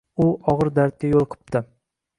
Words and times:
U 0.25 0.27
ogʻir 0.53 0.71
dardga 0.79 1.13
yoʻliqipti... 1.15 1.63